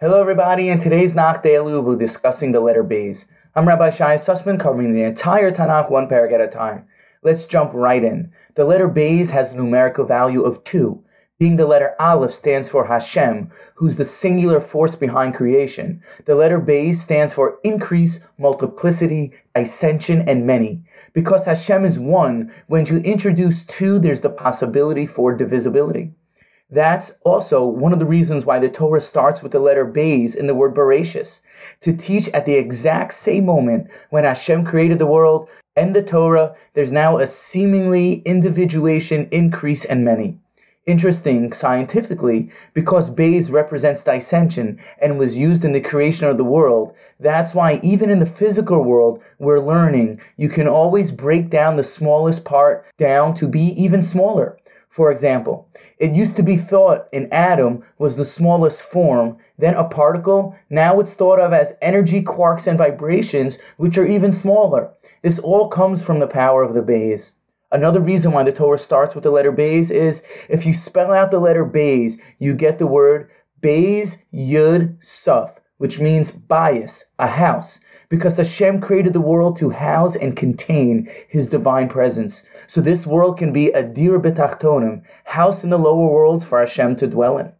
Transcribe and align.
Hello, 0.00 0.20
everybody. 0.20 0.70
In 0.70 0.80
today's 0.80 1.14
Nacht 1.14 1.44
we'll 1.44 1.96
be 1.96 2.04
discussing 2.04 2.50
the 2.50 2.58
letter 2.58 2.82
Bays. 2.82 3.28
I'm 3.54 3.68
Rabbi 3.68 3.90
Shai 3.90 4.16
Sussman, 4.16 4.58
covering 4.58 4.92
the 4.92 5.04
entire 5.04 5.52
Tanakh 5.52 5.88
one 5.88 6.08
parak 6.08 6.32
at 6.32 6.40
a 6.40 6.48
time. 6.48 6.88
Let's 7.22 7.46
jump 7.46 7.70
right 7.72 8.02
in. 8.02 8.32
The 8.56 8.64
letter 8.64 8.88
Bays 8.88 9.30
has 9.30 9.54
a 9.54 9.56
numerical 9.56 10.04
value 10.04 10.42
of 10.42 10.64
2. 10.64 11.00
Being 11.38 11.54
the 11.54 11.66
letter 11.66 11.94
Aleph 12.00 12.32
stands 12.32 12.68
for 12.68 12.88
Hashem, 12.88 13.50
who's 13.76 13.94
the 13.94 14.04
singular 14.04 14.60
force 14.60 14.96
behind 14.96 15.36
creation. 15.36 16.02
The 16.24 16.34
letter 16.34 16.58
Bays 16.58 17.00
stands 17.00 17.32
for 17.32 17.60
increase, 17.62 18.28
multiplicity, 18.36 19.32
ascension, 19.54 20.28
and 20.28 20.44
many. 20.44 20.82
Because 21.12 21.44
Hashem 21.44 21.84
is 21.84 22.00
one, 22.00 22.52
when 22.66 22.84
you 22.86 22.98
introduce 22.98 23.64
two, 23.64 24.00
there's 24.00 24.22
the 24.22 24.30
possibility 24.30 25.06
for 25.06 25.36
divisibility. 25.36 26.14
That's 26.74 27.18
also 27.24 27.64
one 27.64 27.92
of 27.92 28.00
the 28.00 28.04
reasons 28.04 28.44
why 28.44 28.58
the 28.58 28.68
Torah 28.68 29.00
starts 29.00 29.44
with 29.44 29.52
the 29.52 29.60
letter 29.60 29.84
Bays 29.84 30.34
in 30.34 30.48
the 30.48 30.56
word 30.56 30.74
Bereshis, 30.74 31.40
to 31.82 31.96
teach 31.96 32.28
at 32.30 32.46
the 32.46 32.56
exact 32.56 33.14
same 33.14 33.46
moment 33.46 33.92
when 34.10 34.24
Hashem 34.24 34.64
created 34.64 34.98
the 34.98 35.06
world 35.06 35.48
and 35.76 35.94
the 35.94 36.02
Torah, 36.02 36.56
there's 36.72 36.90
now 36.90 37.18
a 37.18 37.28
seemingly 37.28 38.14
individuation, 38.24 39.28
increase, 39.30 39.84
and 39.84 40.04
many 40.04 40.40
interesting 40.86 41.52
scientifically 41.52 42.50
because 42.74 43.08
Bays 43.08 43.50
represents 43.50 44.04
dissension 44.04 44.78
and 45.00 45.18
was 45.18 45.36
used 45.36 45.64
in 45.64 45.72
the 45.72 45.80
creation 45.80 46.28
of 46.28 46.36
the 46.36 46.44
world. 46.44 46.94
That's 47.20 47.54
why 47.54 47.80
even 47.82 48.10
in 48.10 48.18
the 48.18 48.26
physical 48.26 48.82
world, 48.82 49.22
we're 49.38 49.60
learning 49.60 50.16
you 50.36 50.48
can 50.48 50.68
always 50.68 51.12
break 51.12 51.50
down 51.50 51.76
the 51.76 51.84
smallest 51.84 52.44
part 52.44 52.84
down 52.98 53.34
to 53.34 53.48
be 53.48 53.72
even 53.76 54.02
smaller. 54.02 54.58
For 54.94 55.10
example, 55.10 55.66
it 55.98 56.12
used 56.12 56.36
to 56.36 56.44
be 56.44 56.56
thought 56.56 57.08
an 57.12 57.28
atom 57.32 57.82
was 57.98 58.16
the 58.16 58.24
smallest 58.24 58.80
form, 58.80 59.38
then 59.58 59.74
a 59.74 59.82
particle. 59.82 60.54
Now 60.70 61.00
it's 61.00 61.14
thought 61.14 61.40
of 61.40 61.52
as 61.52 61.76
energy, 61.82 62.22
quarks, 62.22 62.68
and 62.68 62.78
vibrations, 62.78 63.60
which 63.76 63.98
are 63.98 64.06
even 64.06 64.30
smaller. 64.30 64.92
This 65.22 65.40
all 65.40 65.66
comes 65.66 66.04
from 66.04 66.20
the 66.20 66.28
power 66.28 66.62
of 66.62 66.74
the 66.74 66.82
Bays. 66.82 67.32
Another 67.72 68.00
reason 68.00 68.30
why 68.30 68.44
the 68.44 68.52
Torah 68.52 68.78
starts 68.78 69.16
with 69.16 69.24
the 69.24 69.32
letter 69.32 69.50
Bays 69.50 69.90
is 69.90 70.24
if 70.48 70.64
you 70.64 70.72
spell 70.72 71.12
out 71.12 71.32
the 71.32 71.40
letter 71.40 71.64
Bays, 71.64 72.22
you 72.38 72.54
get 72.54 72.78
the 72.78 72.86
word 72.86 73.28
Bays 73.60 74.24
Yud 74.32 75.04
Suf, 75.04 75.58
which 75.78 76.00
means 76.00 76.36
bayis, 76.36 77.04
a 77.18 77.26
house, 77.26 77.80
because 78.08 78.36
Hashem 78.36 78.80
created 78.80 79.12
the 79.12 79.20
world 79.20 79.56
to 79.56 79.70
house 79.70 80.14
and 80.16 80.36
contain 80.36 81.08
His 81.28 81.48
divine 81.48 81.88
presence. 81.88 82.44
So 82.66 82.80
this 82.80 83.06
world 83.06 83.38
can 83.38 83.52
be 83.52 83.68
a 83.68 83.82
dir 83.82 84.20
betachtonim, 84.20 85.02
house 85.24 85.64
in 85.64 85.70
the 85.70 85.78
lower 85.78 86.06
worlds 86.06 86.44
for 86.44 86.60
Hashem 86.60 86.96
to 86.96 87.06
dwell 87.06 87.38
in. 87.38 87.52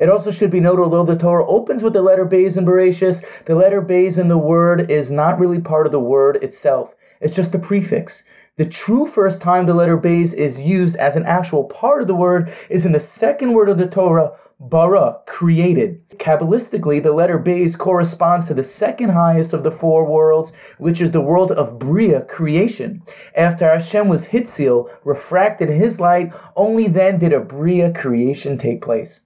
It 0.00 0.08
also 0.08 0.30
should 0.30 0.50
be 0.50 0.60
noted, 0.60 0.82
although 0.82 1.04
the 1.04 1.14
Torah 1.14 1.46
opens 1.46 1.82
with 1.82 1.92
the 1.92 2.00
letter 2.00 2.24
Bays 2.24 2.56
in 2.56 2.64
Bereshis, 2.64 3.44
the 3.44 3.54
letter 3.54 3.82
Bays 3.82 4.16
in 4.16 4.28
the 4.28 4.38
word 4.38 4.90
is 4.90 5.12
not 5.12 5.38
really 5.38 5.60
part 5.60 5.84
of 5.84 5.92
the 5.92 6.00
word 6.00 6.42
itself. 6.42 6.96
It's 7.20 7.36
just 7.36 7.54
a 7.54 7.58
prefix. 7.58 8.24
The 8.56 8.64
true 8.64 9.06
first 9.06 9.42
time 9.42 9.66
the 9.66 9.74
letter 9.74 9.98
Bays 9.98 10.32
is 10.32 10.62
used 10.62 10.96
as 10.96 11.16
an 11.16 11.26
actual 11.26 11.64
part 11.64 12.00
of 12.00 12.08
the 12.08 12.14
word 12.14 12.50
is 12.70 12.86
in 12.86 12.92
the 12.92 12.98
second 12.98 13.52
word 13.52 13.68
of 13.68 13.76
the 13.76 13.86
Torah, 13.86 14.32
bara, 14.58 15.18
created. 15.26 16.08
Kabbalistically, 16.16 17.02
the 17.02 17.12
letter 17.12 17.38
Bays 17.38 17.76
corresponds 17.76 18.46
to 18.46 18.54
the 18.54 18.64
second 18.64 19.10
highest 19.10 19.52
of 19.52 19.64
the 19.64 19.70
four 19.70 20.06
worlds, 20.06 20.50
which 20.78 21.02
is 21.02 21.12
the 21.12 21.20
world 21.20 21.52
of 21.52 21.78
Bria, 21.78 22.22
creation. 22.22 23.02
After 23.36 23.68
Hashem 23.68 24.08
was 24.08 24.28
Hitzil, 24.28 24.88
refracted 25.04 25.68
his 25.68 26.00
light, 26.00 26.32
only 26.56 26.88
then 26.88 27.18
did 27.18 27.34
a 27.34 27.40
Bria 27.40 27.92
creation 27.92 28.56
take 28.56 28.80
place. 28.80 29.20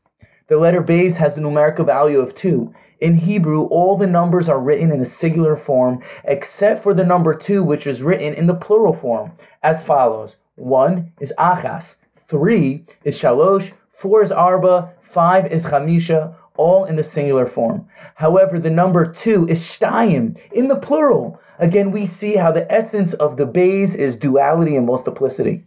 The 0.46 0.58
letter 0.58 0.82
Bays 0.82 1.16
has 1.16 1.34
the 1.34 1.40
numerical 1.40 1.86
value 1.86 2.20
of 2.20 2.34
2. 2.34 2.70
In 3.00 3.14
Hebrew, 3.14 3.62
all 3.68 3.96
the 3.96 4.06
numbers 4.06 4.46
are 4.46 4.60
written 4.60 4.92
in 4.92 4.98
the 4.98 5.06
singular 5.06 5.56
form, 5.56 6.02
except 6.24 6.82
for 6.82 6.92
the 6.92 7.04
number 7.04 7.32
2, 7.32 7.62
which 7.62 7.86
is 7.86 8.02
written 8.02 8.34
in 8.34 8.46
the 8.46 8.54
plural 8.54 8.92
form, 8.92 9.32
as 9.62 9.82
follows. 9.82 10.36
1 10.56 11.12
is 11.18 11.32
Achas, 11.38 11.96
3 12.12 12.84
is 13.04 13.18
Shalosh, 13.18 13.72
4 13.88 14.22
is 14.22 14.30
Arba, 14.30 14.92
5 15.00 15.46
is 15.46 15.64
Chamisha, 15.64 16.36
all 16.58 16.84
in 16.84 16.96
the 16.96 17.02
singular 17.02 17.46
form. 17.46 17.88
However, 18.16 18.58
the 18.58 18.68
number 18.68 19.06
2 19.06 19.46
is 19.48 19.62
Shtayim, 19.62 20.38
in 20.52 20.68
the 20.68 20.76
plural. 20.76 21.40
Again, 21.58 21.90
we 21.90 22.04
see 22.04 22.36
how 22.36 22.52
the 22.52 22.70
essence 22.70 23.14
of 23.14 23.38
the 23.38 23.46
Bays 23.46 23.94
is 23.94 24.18
duality 24.18 24.76
and 24.76 24.84
multiplicity. 24.84 25.64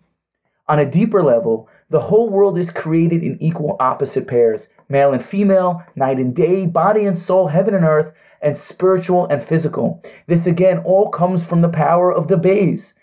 On 0.69 0.79
a 0.79 0.89
deeper 0.89 1.23
level, 1.23 1.69
the 1.89 2.00
whole 2.00 2.29
world 2.29 2.57
is 2.57 2.69
created 2.69 3.23
in 3.23 3.41
equal 3.41 3.78
opposite 3.79 4.28
pairs 4.28 4.67
male 4.89 5.13
and 5.13 5.23
female, 5.23 5.83
night 5.95 6.17
and 6.17 6.35
day, 6.35 6.66
body 6.66 7.05
and 7.05 7.17
soul, 7.17 7.47
heaven 7.47 7.73
and 7.73 7.83
earth, 7.83 8.13
and 8.41 8.55
spiritual 8.55 9.25
and 9.28 9.41
physical. 9.41 10.01
This 10.28 10.45
again 10.45 10.79
all 10.79 11.09
comes 11.09 11.45
from 11.45 11.61
the 11.61 11.69
power 11.69 12.13
of 12.13 12.28
the 12.28 12.38
bays. 12.38 12.94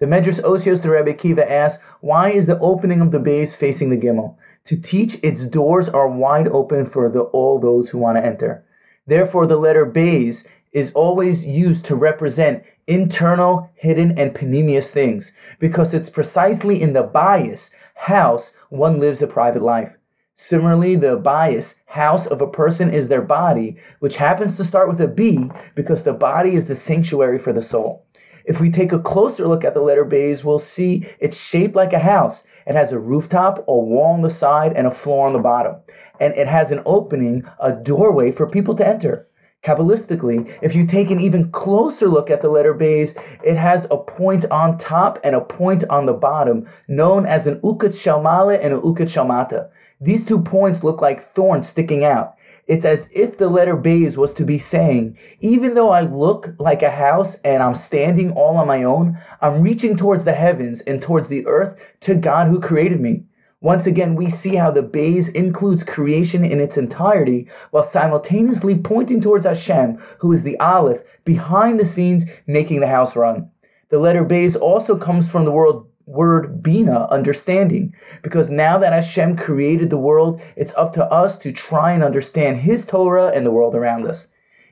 The 0.00 0.06
Medrash 0.06 0.42
Osios 0.42 0.82
to 0.82 0.90
Rabbi 0.90 1.12
Kiva 1.12 1.50
asks, 1.50 1.84
why 2.00 2.30
is 2.30 2.46
the 2.46 2.58
opening 2.60 3.00
of 3.00 3.10
the 3.10 3.20
bays 3.20 3.54
facing 3.54 3.90
the 3.90 3.98
Gimel? 3.98 4.36
To 4.64 4.80
teach 4.80 5.18
its 5.22 5.46
doors 5.46 5.88
are 5.88 6.08
wide 6.08 6.48
open 6.48 6.86
for 6.86 7.08
the, 7.08 7.20
all 7.20 7.58
those 7.58 7.90
who 7.90 7.98
want 7.98 8.16
to 8.16 8.24
enter. 8.24 8.64
Therefore, 9.06 9.46
the 9.46 9.58
letter 9.58 9.84
bays 9.84 10.48
is 10.72 10.92
always 10.92 11.46
used 11.46 11.84
to 11.84 11.96
represent 11.96 12.64
internal, 12.86 13.70
hidden, 13.74 14.16
and 14.18 14.34
penimious 14.34 14.92
things 14.92 15.32
because 15.58 15.94
it's 15.94 16.10
precisely 16.10 16.80
in 16.80 16.92
the 16.92 17.04
bayis 17.04 17.72
house 17.94 18.54
one 18.68 18.98
lives 19.00 19.22
a 19.22 19.26
private 19.26 19.62
life. 19.62 19.96
Similarly, 20.34 20.96
the 20.96 21.20
bayis 21.20 21.82
house 21.86 22.26
of 22.26 22.40
a 22.40 22.50
person 22.50 22.92
is 22.92 23.08
their 23.08 23.22
body, 23.22 23.76
which 23.98 24.16
happens 24.16 24.56
to 24.56 24.64
start 24.64 24.88
with 24.88 25.00
a 25.00 25.06
B 25.06 25.50
because 25.74 26.02
the 26.02 26.14
body 26.14 26.54
is 26.54 26.66
the 26.66 26.76
sanctuary 26.76 27.38
for 27.38 27.52
the 27.52 27.62
soul. 27.62 28.06
If 28.46 28.60
we 28.60 28.70
take 28.70 28.90
a 28.90 28.98
closer 28.98 29.46
look 29.46 29.64
at 29.64 29.74
the 29.74 29.82
letter 29.82 30.04
Bays, 30.04 30.44
we'll 30.44 30.58
see 30.58 31.04
it's 31.20 31.36
shaped 31.36 31.76
like 31.76 31.92
a 31.92 31.98
house. 31.98 32.42
It 32.66 32.74
has 32.74 32.90
a 32.90 32.98
rooftop, 32.98 33.64
a 33.68 33.74
wall 33.74 34.14
on 34.14 34.22
the 34.22 34.30
side, 34.30 34.72
and 34.72 34.86
a 34.86 34.90
floor 34.90 35.26
on 35.26 35.34
the 35.34 35.38
bottom. 35.38 35.76
And 36.18 36.32
it 36.34 36.46
has 36.46 36.70
an 36.70 36.82
opening, 36.86 37.44
a 37.60 37.72
doorway 37.72 38.32
for 38.32 38.48
people 38.48 38.74
to 38.76 38.88
enter. 38.88 39.28
Kabbalistically, 39.62 40.58
if 40.62 40.74
you 40.74 40.86
take 40.86 41.10
an 41.10 41.20
even 41.20 41.50
closer 41.50 42.08
look 42.08 42.30
at 42.30 42.40
the 42.40 42.48
letter 42.48 42.72
Bays, 42.72 43.14
it 43.44 43.56
has 43.56 43.86
a 43.90 43.98
point 43.98 44.46
on 44.50 44.78
top 44.78 45.18
and 45.22 45.36
a 45.36 45.40
point 45.42 45.84
on 45.90 46.06
the 46.06 46.14
bottom, 46.14 46.66
known 46.88 47.26
as 47.26 47.46
an 47.46 47.60
Ukat 47.60 47.90
Shalmale 47.90 48.58
and 48.58 48.72
an 48.72 48.80
Ukat 48.80 49.08
Shalmata. 49.08 49.68
These 50.00 50.24
two 50.24 50.40
points 50.40 50.82
look 50.82 51.02
like 51.02 51.20
thorns 51.20 51.68
sticking 51.68 52.04
out. 52.04 52.36
It's 52.68 52.86
as 52.86 53.12
if 53.14 53.36
the 53.36 53.50
letter 53.50 53.76
Bays 53.76 54.16
was 54.16 54.32
to 54.34 54.46
be 54.46 54.56
saying, 54.56 55.18
even 55.40 55.74
though 55.74 55.90
I 55.90 56.02
look 56.02 56.54
like 56.58 56.82
a 56.82 56.90
house 56.90 57.38
and 57.42 57.62
I'm 57.62 57.74
standing 57.74 58.32
all 58.32 58.56
on 58.56 58.66
my 58.66 58.82
own, 58.82 59.18
I'm 59.42 59.60
reaching 59.60 59.94
towards 59.94 60.24
the 60.24 60.32
heavens 60.32 60.80
and 60.80 61.02
towards 61.02 61.28
the 61.28 61.46
earth 61.46 61.96
to 62.00 62.14
God 62.14 62.48
who 62.48 62.60
created 62.60 63.00
me. 63.00 63.24
Once 63.62 63.84
again, 63.84 64.14
we 64.14 64.30
see 64.30 64.54
how 64.54 64.70
the 64.70 64.82
Bays 64.82 65.28
includes 65.28 65.82
creation 65.82 66.42
in 66.42 66.60
its 66.60 66.78
entirety 66.78 67.46
while 67.72 67.82
simultaneously 67.82 68.78
pointing 68.78 69.20
towards 69.20 69.44
Hashem, 69.44 69.98
who 70.20 70.32
is 70.32 70.44
the 70.44 70.58
Aleph, 70.58 71.02
behind 71.24 71.78
the 71.78 71.84
scenes 71.84 72.24
making 72.46 72.80
the 72.80 72.86
house 72.86 73.14
run. 73.14 73.50
The 73.90 73.98
letter 73.98 74.24
Bays 74.24 74.56
also 74.56 74.96
comes 74.96 75.30
from 75.30 75.44
the 75.44 75.50
word, 75.50 75.84
word 76.06 76.62
Bina, 76.62 77.06
understanding, 77.10 77.94
because 78.22 78.48
now 78.48 78.78
that 78.78 78.94
Hashem 78.94 79.36
created 79.36 79.90
the 79.90 79.98
world, 79.98 80.40
it's 80.56 80.74
up 80.76 80.94
to 80.94 81.04
us 81.12 81.36
to 81.40 81.52
try 81.52 81.92
and 81.92 82.02
understand 82.02 82.56
His 82.56 82.86
Torah 82.86 83.28
and 83.28 83.44
the 83.44 83.50
world 83.50 83.74
around 83.74 84.06
us. 84.06 84.28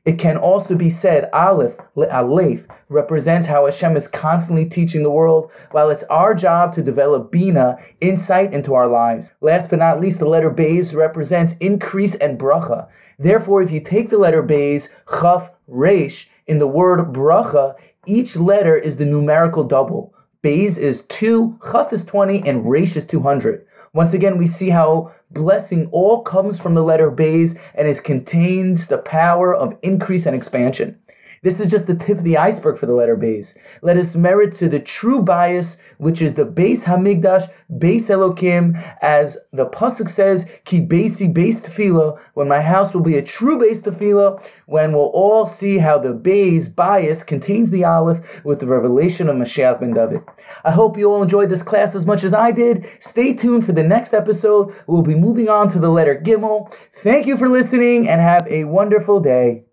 It 0.08 0.19
can 0.19 0.38
also 0.38 0.74
be 0.74 0.88
said, 0.88 1.28
Aleph, 1.34 1.76
Aleph, 1.94 2.66
represents 2.88 3.46
how 3.46 3.66
Hashem 3.66 3.94
is 3.94 4.08
constantly 4.08 4.64
teaching 4.64 5.02
the 5.02 5.10
world, 5.10 5.52
while 5.72 5.91
it's 5.91 6.02
our 6.04 6.34
job 6.34 6.72
to 6.72 6.82
develop 6.82 7.30
Bina, 7.30 7.76
insight 8.00 8.54
into 8.54 8.72
our 8.72 8.88
lives. 8.88 9.32
Last 9.42 9.69
but 9.69 9.80
not 9.80 10.00
least, 10.00 10.19
the 10.19 10.24
letter 10.24 10.48
Bays 10.48 10.94
represents 10.94 11.58
increase 11.58 12.14
and 12.14 12.38
bracha. 12.38 12.88
Therefore, 13.19 13.60
if 13.60 13.70
you 13.70 13.82
take 13.82 14.08
the 14.08 14.16
letter 14.16 14.40
Bays, 14.40 14.88
Chaf, 15.20 15.50
Resh, 15.66 16.31
in 16.46 16.56
the 16.56 16.66
word 16.66 17.12
bracha, 17.12 17.75
each 18.06 18.34
letter 18.34 18.78
is 18.78 18.96
the 18.96 19.04
numerical 19.04 19.62
double. 19.62 20.14
Bays 20.40 20.79
is 20.79 21.05
2, 21.06 21.58
Chaf 21.73 21.93
is 21.93 22.05
20, 22.06 22.46
and 22.46 22.64
Resh 22.64 22.94
is 22.94 23.05
200. 23.05 23.67
Once 23.93 24.12
again, 24.12 24.38
we 24.38 24.46
see 24.46 24.70
how 24.70 25.12
blessing 25.32 25.88
all 25.90 26.23
comes 26.23 26.61
from 26.61 26.75
the 26.75 26.82
letter 26.85 27.11
Bays 27.11 27.58
and 27.75 27.88
it 27.88 28.05
contains 28.05 28.87
the 28.87 28.99
power 28.99 29.52
of 29.52 29.76
increase 29.82 30.26
and 30.26 30.37
expansion. 30.37 30.96
This 31.43 31.61
is 31.61 31.70
just 31.70 31.87
the 31.87 31.94
tip 31.94 32.19
of 32.19 32.25
the 32.25 32.37
iceberg 32.37 32.79
for 32.79 32.87
the 32.87 32.94
letter 32.94 33.17
Bays. 33.17 33.56
Let 33.82 33.96
us 33.96 34.17
merit 34.17 34.52
to 34.55 34.69
the 34.69 34.81
true 34.81 35.23
bayis, 35.23 35.81
which 35.99 36.20
is 36.20 36.35
the 36.35 36.44
Beis 36.46 36.85
Hamikdash, 36.85 37.49
Beis 37.79 38.08
Elokim, 38.08 38.81
as 39.02 39.38
the 39.52 39.67
pasuk 39.67 40.08
says, 40.08 40.46
"Ki 40.64 40.81
Beisi 40.81 41.32
Beis 41.32 41.61
Tefillah." 41.67 42.19
When 42.35 42.49
my 42.49 42.61
house 42.61 42.94
will 42.94 43.02
be 43.02 43.17
a 43.17 43.23
true 43.23 43.58
Beis 43.58 43.82
Tefillah, 43.82 44.44
when 44.67 44.93
we'll 44.93 45.12
all 45.14 45.46
see 45.46 45.79
how 45.79 45.99
the 45.99 46.12
Bays 46.12 46.69
bayis 46.69 47.26
contains 47.26 47.70
the 47.70 47.85
Aleph 47.85 48.44
with 48.44 48.58
the 48.58 48.67
revelation 48.67 49.29
of 49.29 49.37
Mashiach 49.37 49.81
ben 49.81 49.93
David. 49.93 50.23
I 50.64 50.70
hope 50.70 50.99
you 50.99 51.11
all 51.11 51.23
enjoyed 51.23 51.50
this 51.50 51.62
class 51.62 51.94
as 51.94 52.06
much 52.06 52.25
as 52.25 52.35
I 52.35 52.50
did. 52.50 52.87
Stay 53.00 53.35
tuned 53.35 53.64
for 53.64 53.73
the 53.73 53.85
next 53.85 54.12
episode. 54.14 54.73
We'll 54.87 55.02
be 55.02 55.14
moving 55.14 55.49
on 55.49 55.69
to 55.69 55.79
the 55.79 55.90
letter 55.90 56.20
Gimel. 56.20 56.73
Thank 56.94 57.26
you 57.26 57.37
for 57.37 57.49
listening 57.49 58.08
and 58.08 58.20
have 58.20 58.46
a 58.49 58.64
wonderful 58.64 59.20
day. 59.20 59.68